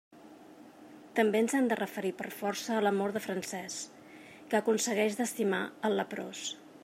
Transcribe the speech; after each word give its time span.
També 1.19 1.41
ens 1.43 1.53
hem 1.57 1.67
de 1.73 1.77
referir 1.81 2.11
per 2.21 2.31
força 2.37 2.73
a 2.77 2.81
l'amor 2.87 3.13
de 3.17 3.23
Francesc, 3.27 4.01
que 4.53 4.61
aconsegueix 4.63 5.19
d'estimar 5.21 5.63
el 5.91 6.01
leprós. 6.03 6.47